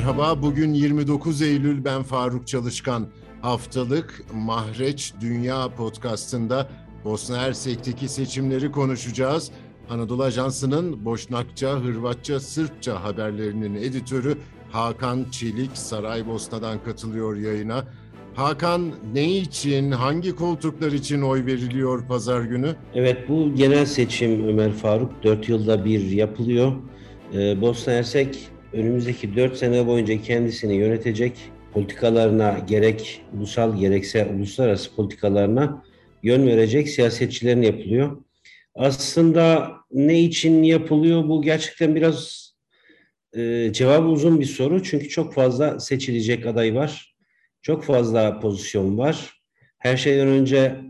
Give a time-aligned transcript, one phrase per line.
[0.00, 3.06] Merhaba, bugün 29 Eylül ben Faruk Çalışkan.
[3.40, 6.68] Haftalık Mahreç Dünya podcastında
[7.04, 9.50] Bosna Hersek'teki seçimleri konuşacağız.
[9.90, 14.38] Anadolu Ajansı'nın Boşnakça, Hırvatça, Sırpça haberlerinin editörü
[14.70, 17.84] Hakan Çelik Saraybosna'dan katılıyor yayına.
[18.34, 22.76] Hakan ne için, hangi koltuklar için oy veriliyor pazar günü?
[22.94, 26.72] Evet bu genel seçim Ömer Faruk 4 yılda bir yapılıyor.
[27.34, 31.32] Ee, Bosna Hersek önümüzdeki 4 sene boyunca kendisini yönetecek
[31.72, 35.84] politikalarına gerek ulusal gerekse uluslararası politikalarına
[36.22, 38.22] yön verecek siyasetçilerin yapılıyor.
[38.74, 42.50] Aslında ne için yapılıyor bu gerçekten biraz
[43.36, 44.82] e, cevabı uzun bir soru.
[44.82, 47.16] Çünkü çok fazla seçilecek aday var.
[47.62, 49.42] Çok fazla pozisyon var.
[49.78, 50.80] Her şeyden önce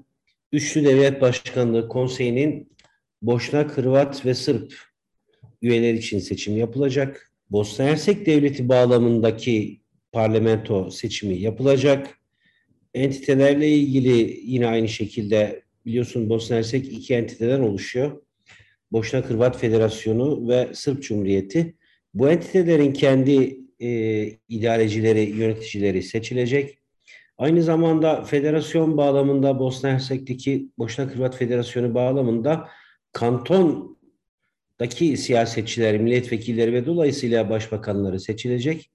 [0.52, 2.72] Üçlü Devlet Başkanlığı Konseyi'nin
[3.22, 4.74] Boşnak, Hırvat ve Sırp
[5.62, 7.29] üyeler için seçim yapılacak.
[7.50, 9.80] Bosna Hersek Devleti bağlamındaki
[10.12, 12.18] parlamento seçimi yapılacak.
[12.94, 18.22] Entitelerle ilgili yine aynı şekilde biliyorsun Bosna Hersek iki entiteden oluşuyor.
[18.92, 21.74] Boşnak Hırvat Federasyonu ve Sırp Cumhuriyeti.
[22.14, 23.88] Bu entitelerin kendi e,
[24.48, 26.78] idarecileri, yöneticileri seçilecek.
[27.38, 32.68] Aynı zamanda federasyon bağlamında Bosna Hersek'teki Boşnak Hırvat Federasyonu bağlamında
[34.80, 38.90] kantondaki siyasetçiler, milletvekilleri ve dolayısıyla başbakanları seçilecek.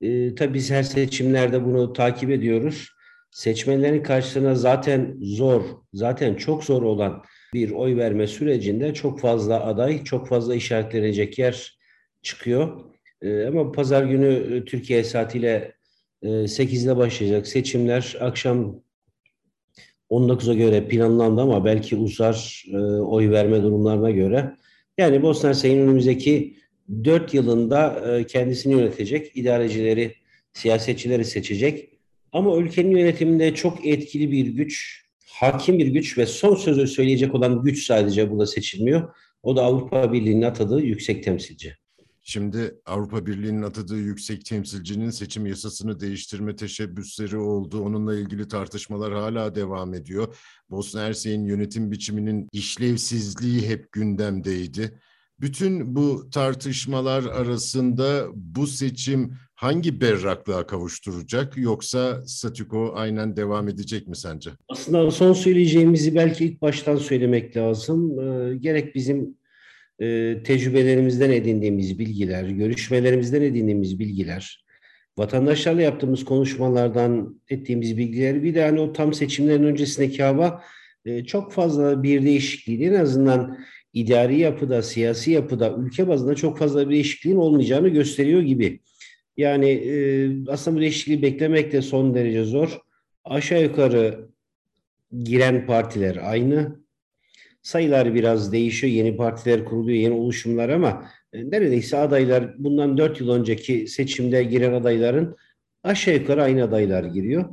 [0.00, 2.88] E, tabii biz her seçimlerde bunu takip ediyoruz.
[3.30, 5.62] Seçmenlerin karşısına zaten zor,
[5.92, 7.22] zaten çok zor olan
[7.54, 11.78] bir oy verme sürecinde çok fazla aday, çok fazla işaretlenecek yer
[12.22, 12.80] çıkıyor.
[13.22, 15.74] E, ama pazar günü e, Türkiye saatiyle
[16.22, 18.80] e, 8'de başlayacak seçimler akşam
[20.10, 24.54] 19'a göre planlandı ama belki uzar e, oy verme durumlarına göre.
[25.00, 26.56] Yani Bosna Hersek'in önümüzdeki
[27.04, 30.14] 4 yılında e, kendisini yönetecek idarecileri,
[30.52, 31.88] siyasetçileri seçecek.
[32.32, 37.62] Ama ülkenin yönetiminde çok etkili bir güç, hakim bir güç ve son sözü söyleyecek olan
[37.62, 39.14] güç sadece burada seçilmiyor.
[39.42, 41.79] O da Avrupa Birliği'nin atadığı yüksek temsilci.
[42.30, 47.80] Şimdi Avrupa Birliği'nin atadığı yüksek temsilcinin seçim yasasını değiştirme teşebbüsleri oldu.
[47.80, 50.36] Onunla ilgili tartışmalar hala devam ediyor.
[50.70, 54.98] Bosna Hersek'in yönetim biçiminin işlevsizliği hep gündemdeydi.
[55.40, 64.16] Bütün bu tartışmalar arasında bu seçim hangi berraklığa kavuşturacak yoksa statüko aynen devam edecek mi
[64.16, 64.50] sence?
[64.68, 68.20] Aslında son söyleyeceğimizi belki ilk baştan söylemek lazım.
[68.20, 69.39] Ee, gerek bizim
[70.00, 74.64] e, tecrübelerimizden edindiğimiz bilgiler, görüşmelerimizden edindiğimiz bilgiler,
[75.18, 80.62] vatandaşlarla yaptığımız konuşmalardan ettiğimiz bilgiler, bir de hani o tam seçimlerin öncesindeki hava
[81.04, 83.58] e, çok fazla bir değişikliği en azından
[83.92, 88.80] idari yapıda, siyasi yapıda, ülke bazında çok fazla bir değişikliğin olmayacağını gösteriyor gibi.
[89.36, 92.78] Yani e, aslında bu değişikliği beklemek de son derece zor.
[93.24, 94.28] Aşağı yukarı
[95.22, 96.80] giren partiler aynı.
[97.62, 98.92] Sayılar biraz değişiyor.
[98.92, 104.72] Yeni partiler kuruluyor, yeni oluşumlar ama e, neredeyse adaylar bundan dört yıl önceki seçimde giren
[104.72, 105.36] adayların
[105.82, 107.44] aşağı yukarı aynı adaylar giriyor.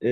[0.00, 0.10] Ee,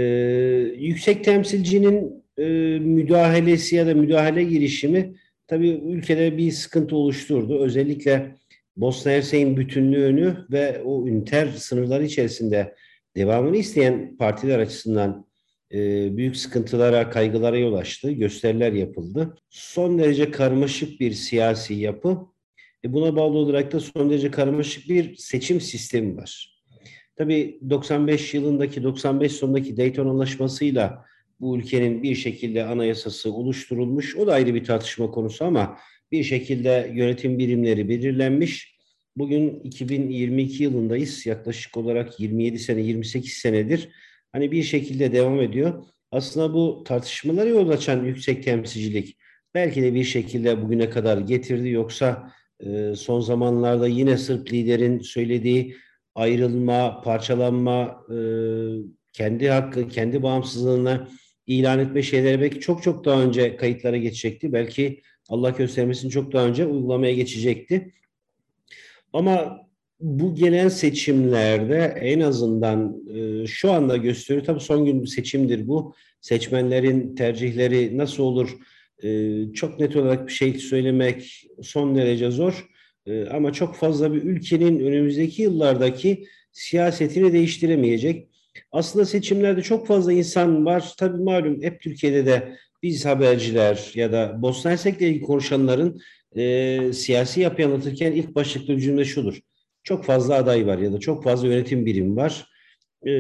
[0.79, 2.45] yüksek temsilcinin e,
[2.79, 5.15] müdahalesi ya da müdahale girişimi
[5.47, 7.59] tabii ülkede bir sıkıntı oluşturdu.
[7.59, 8.37] Özellikle
[8.77, 12.75] Bosna Hersek'in bütünlüğünü ve o üniter sınırları içerisinde
[13.17, 15.27] devamını isteyen partiler açısından
[16.17, 18.13] büyük sıkıntılara, kaygılara yol açtı.
[18.13, 19.35] Gösteriler yapıldı.
[19.51, 22.19] Son derece karmaşık bir siyasi yapı.
[22.85, 26.61] E buna bağlı olarak da son derece karmaşık bir seçim sistemi var.
[27.17, 31.05] Tabii 95 yılındaki, 95 sonundaki Dayton Anlaşması'yla
[31.41, 34.17] bu ülkenin bir şekilde anayasası oluşturulmuş.
[34.17, 35.79] O da ayrı bir tartışma konusu ama
[36.13, 38.77] bir şekilde yönetim birimleri belirlenmiş.
[39.17, 41.27] Bugün 2022 yılındayız.
[41.27, 43.89] Yaklaşık olarak 27 sene, 28 senedir
[44.33, 45.85] hani bir şekilde devam ediyor.
[46.11, 49.17] Aslında bu tartışmaları yol açan yüksek temsilcilik
[49.55, 51.69] belki de bir şekilde bugüne kadar getirdi.
[51.69, 55.77] Yoksa e, son zamanlarda yine Sırp liderin söylediği
[56.15, 58.17] ayrılma, parçalanma, e,
[59.13, 61.09] kendi hakkı, kendi bağımsızlığına
[61.47, 64.53] ilan etme şeyleri belki çok çok daha önce kayıtlara geçecekti.
[64.53, 67.93] Belki Allah göstermesin çok daha önce uygulamaya geçecekti.
[69.13, 69.67] Ama
[70.03, 74.45] bu gelen seçimlerde en azından e, şu anda gösteriyor.
[74.47, 75.95] Tabii son gün seçimdir bu.
[76.21, 78.59] Seçmenlerin tercihleri nasıl olur?
[79.05, 82.69] E, çok net olarak bir şey söylemek son derece zor.
[83.07, 88.29] E, ama çok fazla bir ülkenin önümüzdeki yıllardaki siyasetini değiştiremeyecek.
[88.73, 90.93] Aslında seçimlerde çok fazla insan var.
[90.99, 96.01] Tabii malum hep Türkiye'de de biz haberciler ya da Bosna Hersek'le ilgili konuşanların
[96.37, 99.41] e, siyasi yapıyı anlatırken ilk başlıklı cümle şudur.
[99.85, 102.47] Çok fazla aday var ya da çok fazla yönetim birimi var.
[103.07, 103.11] Ee,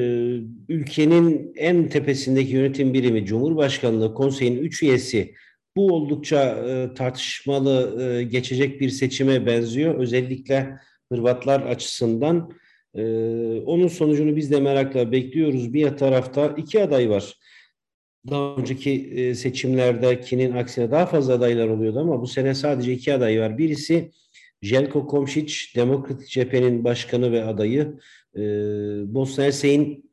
[0.69, 5.35] ülkenin en tepesindeki yönetim birimi Cumhurbaşkanlığı Konseyi'nin üç üyesi
[5.76, 9.94] bu oldukça e, tartışmalı e, geçecek bir seçime benziyor.
[9.94, 10.79] Özellikle
[11.12, 12.50] Hırvatlar açısından.
[12.94, 13.03] E,
[13.67, 15.75] onun sonucunu biz de merakla bekliyoruz.
[15.75, 17.35] Bir tarafta iki aday var.
[18.31, 23.41] Daha önceki e, seçimlerdekinin aksine daha fazla adaylar oluyordu ama bu sene sadece iki aday
[23.41, 23.59] var.
[23.59, 24.11] Birisi
[24.62, 27.99] Jelko Komšić, Demokratik Cephe'nin başkanı ve adayı.
[28.37, 28.41] E,
[29.14, 30.11] Bosna Hersek'in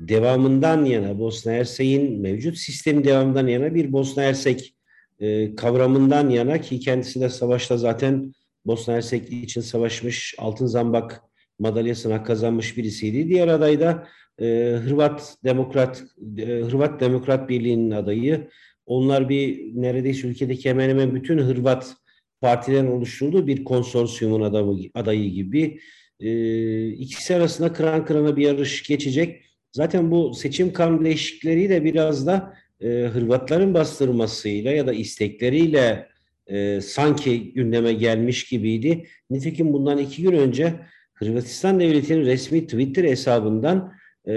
[0.00, 4.74] devamından yana, Bosna Hersek'in mevcut sistemi devamından yana bir Bosna Hersek
[5.20, 8.32] e, kavramından yana ki kendisi de savaşta zaten
[8.66, 11.22] Bosna Hersek için savaşmış, altın zambak
[11.58, 13.28] madalyasına kazanmış birisiydi.
[13.28, 14.08] Diğer aday da
[14.40, 14.44] e,
[14.84, 16.04] Hırvat Demokrat
[16.38, 18.48] e, Hırvat Demokrat Birliği'nin adayı.
[18.86, 21.96] Onlar bir neredeyse ülkedeki hemen hemen bütün Hırvat
[22.42, 25.80] partilerin oluşturduğu bir konsorsiyumun adamı, adayı gibi.
[26.20, 29.42] E, ikisi arasında kıran kırana bir yarış geçecek.
[29.72, 36.08] Zaten bu seçim kanun değişiklikleri de biraz da e, Hırvatların bastırmasıyla ya da istekleriyle
[36.46, 39.06] e, sanki gündeme gelmiş gibiydi.
[39.30, 40.74] Nitekim bundan iki gün önce
[41.14, 43.92] Hırvatistan Devleti'nin resmi Twitter hesabından
[44.26, 44.32] e,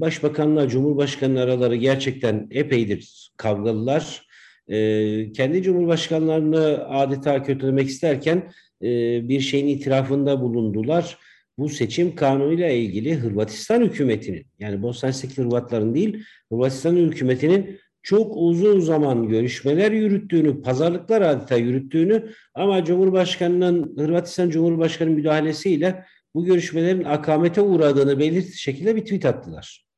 [0.00, 4.31] Başbakanla Cumhurbaşkanı araları gerçekten epeydir kavgalılar.
[4.68, 8.88] E, kendi Cumhurbaşkanlarını adeta kötülemek isterken e,
[9.28, 11.18] bir şeyin itirafında bulundular.
[11.58, 18.80] Bu seçim kanunuyla ilgili Hırvatistan hükümetinin yani Bosna Hersek Hırvatların değil Hırvatistan hükümetinin çok uzun
[18.80, 26.04] zaman görüşmeler yürüttüğünü, pazarlıklar adeta yürüttüğünü ama Cumhurbaşkanı'nın Hırvatistan Cumhurbaşkanı müdahalesiyle
[26.34, 29.91] bu görüşmelerin akamete uğradığını belirtti şekilde bir tweet attılar.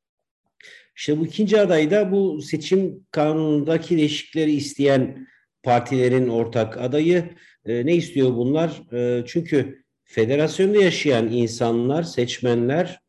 [0.95, 5.27] İşte bu ikinci aday da bu seçim kanunundaki değişiklikleri isteyen
[5.63, 7.29] partilerin ortak adayı.
[7.65, 8.93] E, ne istiyor bunlar?
[8.93, 12.99] E, çünkü federasyonda yaşayan insanlar, seçmenler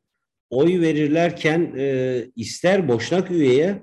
[0.51, 3.83] oy verirlerken e, ister boşnak üyeye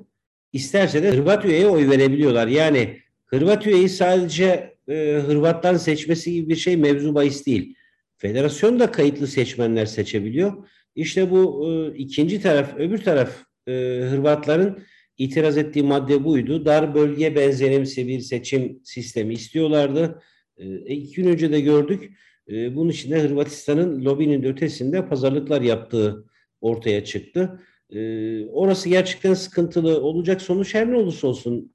[0.54, 2.48] isterse de Hırvat üyeye oy verebiliyorlar.
[2.48, 7.76] Yani Hırvat üyeyi sadece e, Hırvat'tan seçmesi gibi bir şey mevzu bahis değil.
[8.18, 10.68] Federasyon da kayıtlı seçmenler seçebiliyor.
[10.96, 13.72] İşte bu e, ikinci taraf, öbür taraf e,
[14.10, 14.84] Hırvatların
[15.18, 16.66] itiraz ettiği madde buydu.
[16.66, 20.22] Dar bölge benzerimsi bir seçim sistemi istiyorlardı.
[20.58, 22.14] E, iki gün önce de gördük.
[22.50, 26.26] E, bunun için de Hırvatistan'ın lobinin ötesinde pazarlıklar yaptığı
[26.62, 27.60] ortaya çıktı.
[27.90, 28.00] E,
[28.46, 30.42] orası gerçekten sıkıntılı olacak.
[30.42, 31.74] Sonuç her ne olursa olsun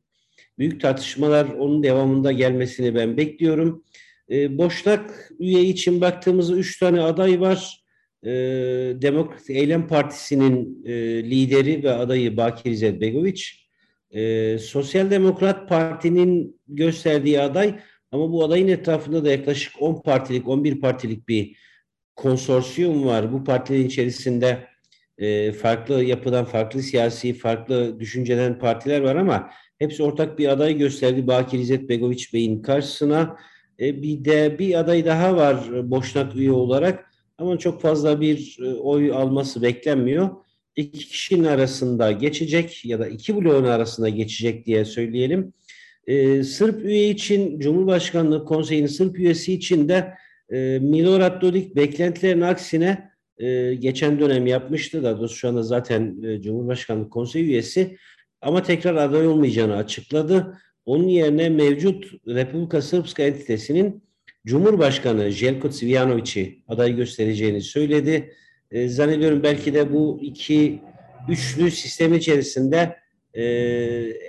[0.58, 3.84] büyük tartışmalar onun devamında gelmesini ben bekliyorum.
[4.30, 7.84] E, Boşnak üye için baktığımızda üç tane aday var.
[8.22, 8.30] E,
[9.02, 10.92] Demokrat Eylem Partisi'nin e,
[11.30, 13.02] lideri ve adayı Bakir İzzet.
[14.10, 17.78] E, Sosyal Demokrat Parti'nin gösterdiği aday
[18.12, 21.56] ama bu adayın etrafında da yaklaşık 10 partilik, 11 partilik bir
[22.16, 23.32] konsorsiyum var.
[23.32, 24.66] Bu partilerin içerisinde
[25.18, 31.26] e, farklı yapıdan, farklı siyasi, farklı düşünceden partiler var ama hepsi ortak bir aday gösterdi
[31.26, 33.36] Bakir İzzet Begoviç Bey'in karşısına.
[33.80, 37.07] E, bir de bir aday daha var Boşnak üye olarak
[37.38, 40.30] ama çok fazla bir e, oy alması beklenmiyor.
[40.76, 45.52] İki kişinin arasında geçecek ya da iki bloğun arasında geçecek diye söyleyelim.
[46.06, 50.14] E, Sırp üye için Cumhurbaşkanlığı Konseyi'nin Sırp üyesi için de
[50.50, 57.10] e, Milorad Dodik beklentilerin aksine e, geçen dönem yapmıştı da şu anda zaten e, Cumhurbaşkanlığı
[57.10, 57.96] Konseyi üyesi
[58.40, 60.58] ama tekrar aday olmayacağını açıkladı.
[60.86, 64.07] Onun yerine mevcut Republika Srpska entitesinin
[64.48, 68.34] Cumhurbaşkanı Jelko Cvijanović'i aday göstereceğini söyledi.
[68.70, 70.80] E, zannediyorum belki de bu iki
[71.28, 72.96] üçlü sistem içerisinde
[73.34, 73.42] e,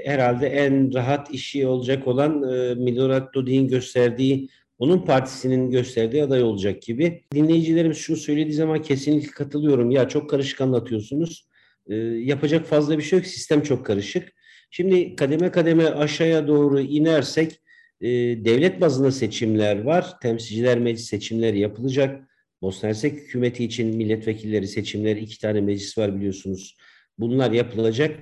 [0.05, 4.49] herhalde en rahat işi olacak olan e, Milorad Dodik'in gösterdiği,
[4.79, 7.23] onun partisinin gösterdiği aday olacak gibi.
[7.33, 9.91] Dinleyicilerimiz şunu söylediği zaman kesinlikle katılıyorum.
[9.91, 11.47] Ya çok karışık anlatıyorsunuz.
[11.87, 13.27] E, yapacak fazla bir şey yok.
[13.27, 14.33] Sistem çok karışık.
[14.71, 17.59] Şimdi kademe kademe aşağıya doğru inersek
[18.01, 18.07] e,
[18.45, 20.19] devlet bazında seçimler var.
[20.19, 22.29] Temsilciler meclis seçimleri yapılacak.
[22.61, 26.77] Bosna Hersek hükümeti için milletvekilleri seçimleri iki tane meclis var biliyorsunuz.
[27.17, 28.19] Bunlar yapılacak.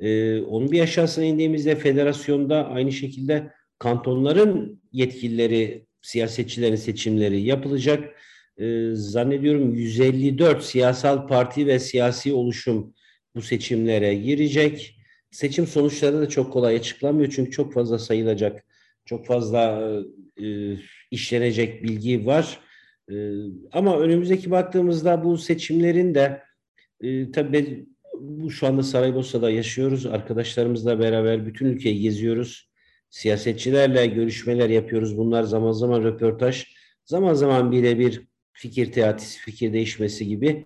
[0.00, 8.14] E, onun bir aşağısına indiğimizde federasyonda aynı şekilde kantonların yetkilileri, siyasetçilerin seçimleri yapılacak.
[8.58, 12.94] E, zannediyorum 154 siyasal parti ve siyasi oluşum
[13.34, 14.96] bu seçimlere girecek.
[15.30, 18.64] Seçim sonuçları da çok kolay açıklanmıyor çünkü çok fazla sayılacak,
[19.06, 19.92] çok fazla
[20.42, 20.76] e,
[21.10, 22.60] işlenecek bilgi var.
[23.10, 23.14] E,
[23.72, 26.42] ama önümüzdeki baktığımızda bu seçimlerin de
[27.00, 27.86] e, tabii
[28.20, 30.06] bu şu anda Saraybosna'da yaşıyoruz.
[30.06, 32.70] Arkadaşlarımızla beraber bütün ülkeyi geziyoruz.
[33.10, 35.18] Siyasetçilerle görüşmeler yapıyoruz.
[35.18, 36.64] Bunlar zaman zaman röportaj,
[37.04, 38.22] zaman zaman birebir
[38.52, 40.64] fikir teatisi, fikir değişmesi gibi.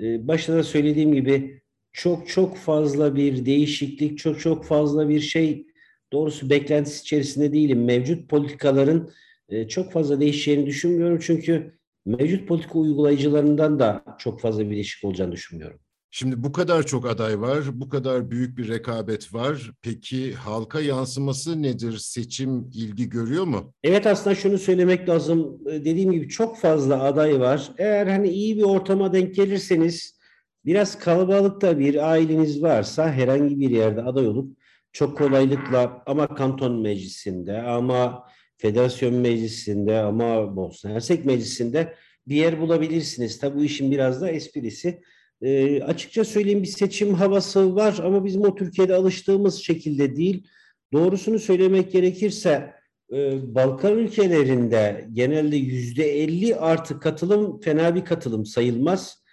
[0.00, 1.60] E, başta da söylediğim gibi
[1.92, 5.66] çok çok fazla bir değişiklik, çok çok fazla bir şey
[6.14, 7.84] doğrusu beklentisi içerisinde değilim.
[7.84, 9.10] Mevcut politikaların
[9.48, 11.18] e, çok fazla değişeceğini düşünmüyorum.
[11.22, 15.78] Çünkü mevcut politika uygulayıcılarından da çok fazla bir değişik olacağını düşünmüyorum.
[16.16, 19.70] Şimdi bu kadar çok aday var, bu kadar büyük bir rekabet var.
[19.82, 21.98] Peki halka yansıması nedir?
[21.98, 23.74] Seçim ilgi görüyor mu?
[23.84, 25.58] Evet aslında şunu söylemek lazım.
[25.66, 27.72] E, dediğim gibi çok fazla aday var.
[27.78, 30.18] Eğer hani iyi bir ortama denk gelirseniz
[30.64, 34.56] biraz kalabalıkta bir aileniz varsa herhangi bir yerde aday olup
[34.94, 41.94] çok kolaylıkla ama kanton meclisinde ama federasyon meclisinde ama Bosna Hersek meclisinde
[42.28, 43.38] bir yer bulabilirsiniz.
[43.38, 45.00] Tabi bu işin biraz da esprisi.
[45.42, 50.46] E, açıkça söyleyeyim bir seçim havası var ama bizim o Türkiye'de alıştığımız şekilde değil.
[50.92, 52.72] Doğrusunu söylemek gerekirse
[53.12, 59.24] e, Balkan ülkelerinde genelde yüzde elli artı katılım fena bir katılım sayılmaz.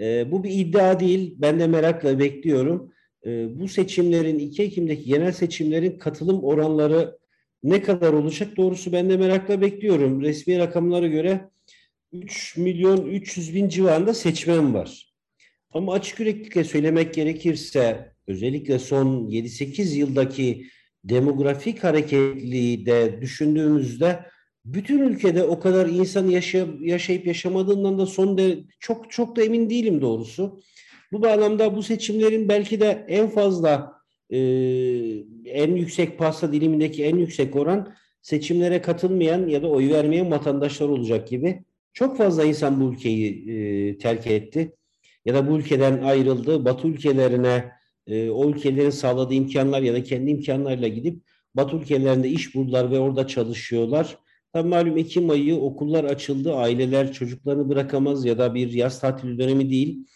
[0.00, 1.34] E, bu bir iddia değil.
[1.38, 2.92] Ben de merakla bekliyorum.
[3.28, 7.18] E, bu seçimlerin 2 Ekim'deki genel seçimlerin katılım oranları
[7.62, 8.56] ne kadar olacak?
[8.56, 10.22] Doğrusu ben de merakla bekliyorum.
[10.22, 11.50] Resmi rakamlara göre
[12.12, 15.14] 3 milyon 300 bin civarında seçmen var.
[15.70, 20.66] Ama açık yüreklilikle söylemek gerekirse özellikle son 7-8 yıldaki
[21.04, 24.20] demografik hareketliliği de düşündüğümüzde
[24.64, 26.28] bütün ülkede o kadar insan
[26.80, 30.60] yaşayıp yaşamadığından da son de çok çok da emin değilim doğrusu.
[31.12, 33.92] Bu bağlamda bu seçimlerin belki de en fazla
[34.30, 34.38] e,
[35.44, 41.28] en yüksek pasta dilimindeki en yüksek oran seçimlere katılmayan ya da oy vermeyen vatandaşlar olacak
[41.28, 41.64] gibi.
[41.92, 44.76] Çok fazla insan bu ülkeyi e, terk etti
[45.24, 46.64] ya da bu ülkeden ayrıldı.
[46.64, 47.72] Batı ülkelerine
[48.06, 51.22] e, o ülkelerin sağladığı imkanlar ya da kendi imkanlarıyla gidip
[51.54, 54.18] Batı ülkelerinde iş buldular ve orada çalışıyorlar.
[54.52, 56.54] Tabii malum Ekim ayı okullar açıldı.
[56.54, 60.06] Aileler çocuklarını bırakamaz ya da bir yaz tatil dönemi değil.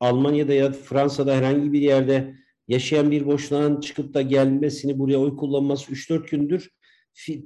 [0.00, 2.34] Almanya'da ya Fransa'da herhangi bir yerde
[2.68, 6.70] yaşayan bir boşluğun çıkıp da gelmesini buraya oy kullanması 3-4 gündür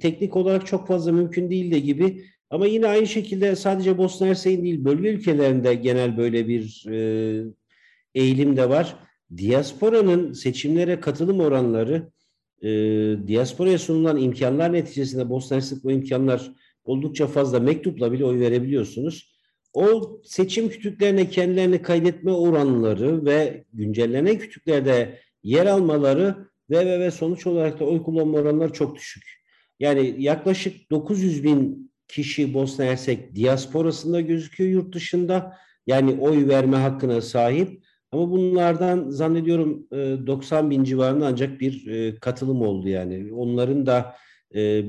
[0.01, 2.25] teknik olarak çok fazla mümkün değil de gibi.
[2.49, 6.97] Ama yine aynı şekilde sadece Bosna Hersek'in değil bölge ülkelerinde genel böyle bir e,
[8.15, 8.95] eğilim de var.
[9.37, 12.11] Diasporanın seçimlere katılım oranları
[12.61, 12.69] e,
[13.27, 16.51] diasporaya sunulan imkanlar neticesinde Bosna Hersek bu imkanlar
[16.83, 19.34] oldukça fazla mektupla bile oy verebiliyorsunuz.
[19.75, 26.35] O seçim kütüklerine kendilerini kaydetme oranları ve güncellenen kütüklerde yer almaları
[26.69, 29.23] ve ve ve sonuç olarak da oy kullanma oranları çok düşük.
[29.79, 35.57] Yani yaklaşık 900 bin kişi Bosna Hersek diasporasında gözüküyor yurt dışında.
[35.87, 37.83] Yani oy verme hakkına sahip.
[38.11, 43.33] Ama bunlardan zannediyorum 90 bin civarında ancak bir katılım oldu yani.
[43.33, 44.15] Onların da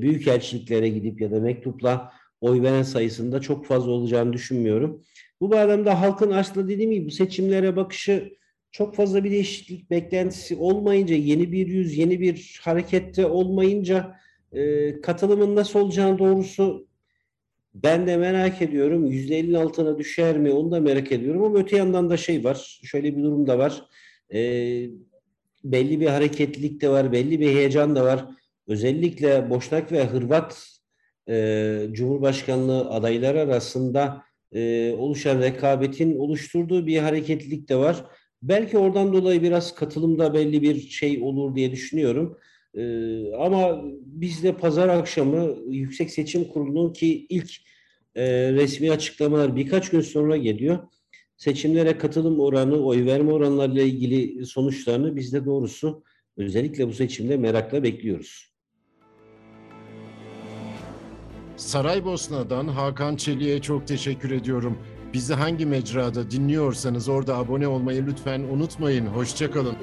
[0.01, 5.03] büyük elçiliklere gidip ya da mektupla oy veren sayısında çok fazla olacağını düşünmüyorum.
[5.41, 8.37] Bu bağlamda halkın aslında dediğim gibi bu seçimlere bakışı
[8.71, 14.15] çok fazla bir değişiklik beklentisi olmayınca, yeni bir yüz, yeni bir harekette olmayınca
[14.51, 16.87] e, katılımın nasıl olacağını doğrusu
[17.73, 19.05] ben de merak ediyorum.
[19.05, 22.79] Yüzde 50'nin altına düşer mi onu da merak ediyorum ama öte yandan da şey var.
[22.83, 23.85] Şöyle bir durum da var.
[24.33, 24.39] E,
[25.63, 27.11] belli bir hareketlilik de var.
[27.11, 28.25] Belli bir heyecan da var.
[28.67, 30.76] Özellikle Boşnak ve Hırvat
[31.29, 38.05] e, Cumhurbaşkanlığı adayları arasında e, oluşan rekabetin oluşturduğu bir hareketlilik de var.
[38.41, 42.37] Belki oradan dolayı biraz katılımda belli bir şey olur diye düşünüyorum.
[42.77, 47.51] Ee, ama bizde pazar akşamı Yüksek Seçim Kurulu'nun ki ilk
[48.15, 50.79] e, resmi açıklamalar birkaç gün sonra geliyor.
[51.37, 56.03] Seçimlere katılım oranı, oy verme oranlarıyla ilgili sonuçlarını biz de doğrusu
[56.37, 58.56] özellikle bu seçimde merakla bekliyoruz.
[61.57, 64.77] Saraybosna'dan Hakan Çelik'e çok teşekkür ediyorum.
[65.13, 69.05] Bizi hangi mecrada dinliyorsanız orada abone olmayı lütfen unutmayın.
[69.05, 69.75] Hoşçakalın.